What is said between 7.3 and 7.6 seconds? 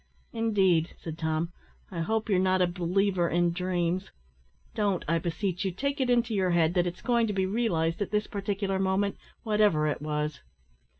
be